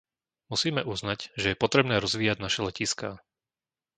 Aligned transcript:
Musíme 0.51 0.81
uznať, 0.93 1.19
že 1.41 1.47
je 1.53 1.61
potrebné 1.63 1.95
rozvíjať 2.05 2.37
naše 2.45 2.61
letiská. 2.69 3.09